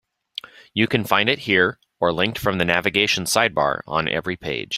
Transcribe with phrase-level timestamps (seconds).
[0.73, 4.69] You can find it here, or linked from the navigation sidebar on every page.